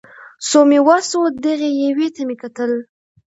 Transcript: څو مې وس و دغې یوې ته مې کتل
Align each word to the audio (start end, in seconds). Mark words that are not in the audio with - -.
څو 0.47 0.59
مې 0.69 0.79
وس 0.87 1.09
و 1.15 1.21
دغې 1.45 1.69
یوې 1.85 2.07
ته 2.15 2.21
مې 2.27 2.35
کتل 2.41 2.71